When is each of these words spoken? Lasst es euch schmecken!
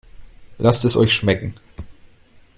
Lasst 0.57 0.83
es 0.83 0.97
euch 0.97 1.13
schmecken! 1.13 1.53